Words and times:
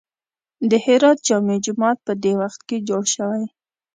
د 0.69 0.71
هرات 0.85 1.17
جامع 1.27 1.57
جومات 1.65 1.97
په 2.07 2.13
دې 2.23 2.33
وخت 2.41 2.61
کې 2.67 2.77
جوړ 2.87 3.03
شوی. 3.15 3.43